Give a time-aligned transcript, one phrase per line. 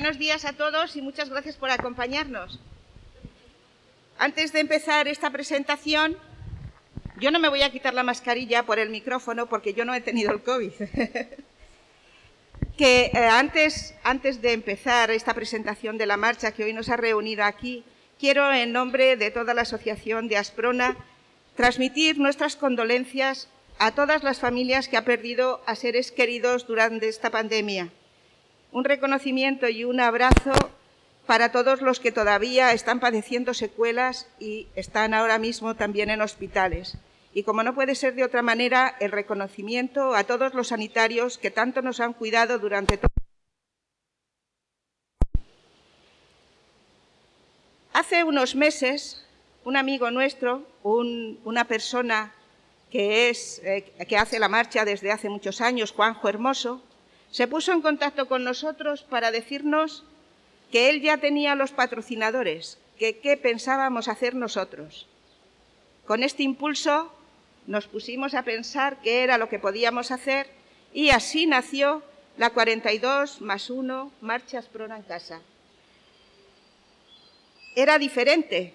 [0.00, 2.60] buenos días a todos y muchas gracias por acompañarnos.
[4.16, 6.16] Antes de empezar esta presentación,
[7.18, 10.00] yo no me voy a quitar la mascarilla por el micrófono porque yo no he
[10.00, 10.70] tenido el COVID.
[12.78, 16.96] que eh, antes, antes de empezar esta presentación de la marcha que hoy nos ha
[16.96, 17.82] reunido aquí,
[18.20, 20.96] quiero, en nombre de toda la Asociación de Asprona,
[21.56, 23.48] transmitir nuestras condolencias
[23.80, 27.90] a todas las familias que han perdido a seres queridos durante esta pandemia.
[28.70, 30.52] Un reconocimiento y un abrazo
[31.26, 36.96] para todos los que todavía están padeciendo secuelas y están ahora mismo también en hospitales.
[37.34, 41.50] Y como no puede ser de otra manera, el reconocimiento a todos los sanitarios que
[41.50, 43.08] tanto nos han cuidado durante todo
[47.92, 49.24] Hace unos meses,
[49.64, 52.32] un amigo nuestro, una persona
[52.90, 53.30] que,
[53.64, 56.82] eh, que hace la marcha desde hace muchos años, Juanjo Hermoso,
[57.30, 60.04] se puso en contacto con nosotros para decirnos
[60.70, 65.06] que él ya tenía los patrocinadores, que qué pensábamos hacer nosotros.
[66.06, 67.12] Con este impulso
[67.66, 70.46] nos pusimos a pensar qué era lo que podíamos hacer
[70.92, 72.02] y así nació
[72.38, 75.40] la 42 más 1 Marchas Prona en Casa.
[77.76, 78.74] Era diferente,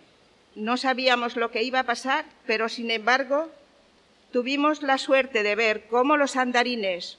[0.56, 3.50] no sabíamos lo que iba a pasar, pero sin embargo
[4.32, 7.18] tuvimos la suerte de ver cómo los andarines,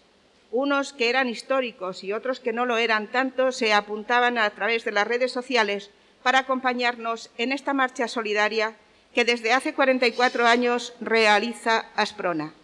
[0.55, 4.85] unos que eran históricos y otros que no lo eran tanto, se apuntaban a través
[4.85, 5.91] de las redes sociales
[6.23, 8.77] para acompañarnos en esta marcha solidaria
[9.13, 12.55] que desde hace 44 años realiza Asprona.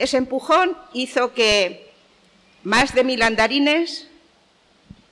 [0.00, 1.92] Ese empujón hizo que
[2.64, 4.08] más de mil andarines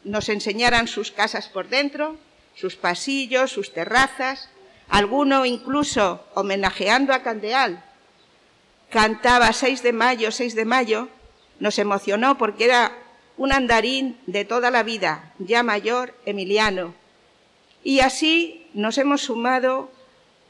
[0.03, 2.17] nos enseñaran sus casas por dentro,
[2.57, 4.49] sus pasillos, sus terrazas,
[4.89, 7.85] alguno incluso homenajeando a Candeal.
[8.91, 11.09] Cantaba 6 de mayo, 6 de mayo,
[11.61, 12.97] nos emocionó porque era
[13.37, 16.95] un andarín de toda la vida, ya mayor, Emiliano,
[17.85, 19.91] y así nos hemos sumado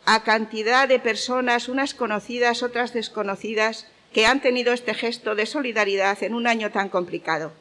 [0.05, 6.23] a cantidad de personas, unas conocidas, otras desconocidas, que han tenido este gesto de solidaridad
[6.23, 7.53] en un año tan complicado.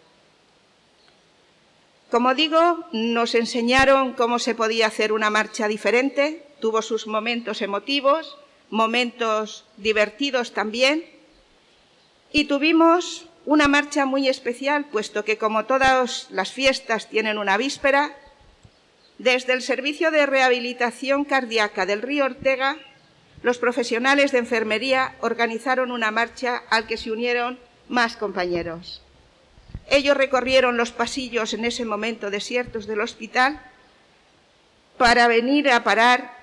[2.10, 8.38] Como digo, nos enseñaron cómo se podía hacer una marcha diferente, tuvo sus momentos emotivos,
[8.70, 11.04] momentos divertidos también,
[12.32, 18.12] y tuvimos una marcha muy especial, puesto que como todas las fiestas tienen una víspera,
[19.20, 22.76] desde el Servicio de Rehabilitación Cardíaca del Río Ortega,
[23.44, 29.02] los profesionales de enfermería organizaron una marcha al que se unieron más compañeros.
[29.90, 33.62] Ellos recorrieron los pasillos en ese momento desiertos del hospital
[34.98, 36.36] para venir a parar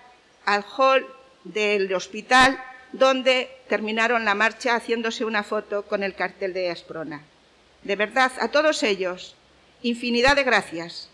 [0.46, 1.06] al hall
[1.44, 2.58] del hospital
[2.94, 7.22] donde terminaron la marcha haciéndose una foto con el cartel de Asprona.
[7.82, 9.34] De verdad, a todos ellos,
[9.82, 11.10] infinidad de gracias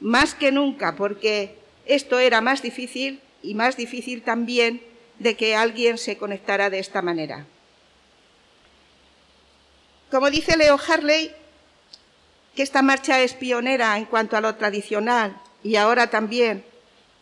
[0.00, 4.82] más que nunca, porque esto era más difícil y más difícil también
[5.18, 7.46] de que alguien se conectara de esta manera.
[10.10, 11.30] Como dice Leo Harley,
[12.54, 16.64] que esta marcha es pionera en cuanto a lo tradicional y ahora también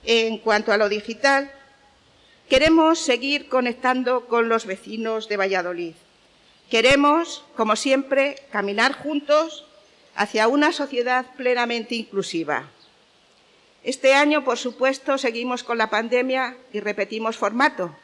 [0.04, 1.50] en cuanto a lo digital,
[2.48, 5.94] queremos seguir conectando con los vecinos de Valladolid.
[6.70, 9.64] Queremos, como siempre, caminar juntos
[10.14, 12.70] hacia una sociedad plenamente inclusiva.
[13.82, 17.94] Este año, por supuesto, seguimos con la pandemia y repetimos formato.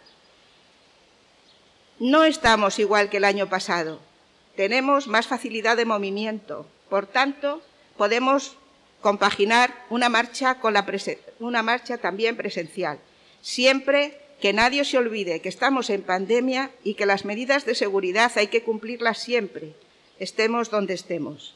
[1.99, 4.01] No estamos igual que el año pasado.
[4.57, 6.67] Tenemos más facilidad de movimiento.
[6.91, 7.63] Por tanto,
[7.97, 8.57] podemos
[9.01, 10.87] compaginar una marcha, con la
[11.39, 12.99] una marcha también presencial,
[13.41, 18.33] siempre que nadie se olvide que estamos en pandemia y que las medidas de seguridad
[18.37, 19.75] hay que cumplirlas siempre,
[20.19, 21.55] estemos donde estemos.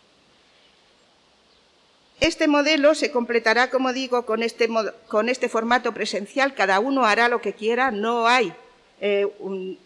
[2.21, 4.69] Este modelo se completará, como digo, con este,
[5.09, 6.55] con este, formato presencial.
[6.55, 8.55] Cada uno hará lo que quiera, no hay
[9.01, 9.79] eh, un,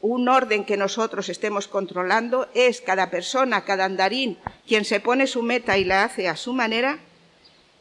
[0.00, 5.42] un orden que nosotros estemos controlando, es cada persona, cada andarín, quien se pone su
[5.42, 6.98] meta y la hace a su manera,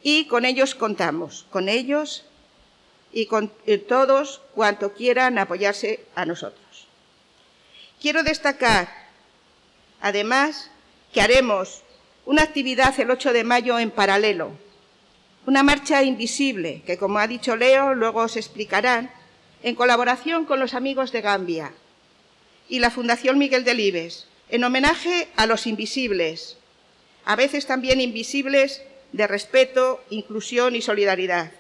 [0.04, 2.26] y con ellos contamos, con ellos
[3.14, 6.88] y con eh, todos cuanto quieran apoyarse a nosotros.
[8.02, 8.90] Quiero destacar,
[10.02, 10.72] además,
[11.14, 11.84] que haremos
[12.26, 14.52] una actividad el 8 de mayo en paralelo,
[15.46, 19.12] una marcha invisible que, como ha dicho Leo, luego os explicarán,
[19.64, 21.74] en colaboración con los amigos de Gambia
[22.70, 26.58] y la Fundación Miguel Delibes, en homenaje a los invisibles,
[27.26, 28.82] a veces también invisibles
[29.12, 31.52] de respeto, inclusión y solidaridad.